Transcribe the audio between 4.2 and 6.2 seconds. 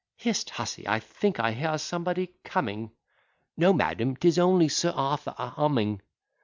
only Sir Arthur a humming.